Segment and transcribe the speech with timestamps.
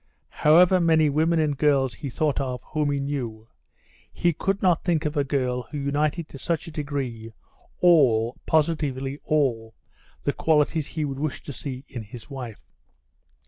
[0.41, 3.47] However many women and girls he thought of whom he knew,
[4.11, 7.31] he could not think of a girl who united to such a degree
[7.81, 9.75] all, positively all,
[10.23, 12.63] the qualities he would wish to see in his wife.